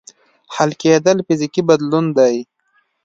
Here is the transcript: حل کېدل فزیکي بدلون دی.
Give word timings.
حل 0.55 0.71
کېدل 0.81 1.17
فزیکي 1.27 1.61
بدلون 1.69 2.05
دی. 2.17 2.35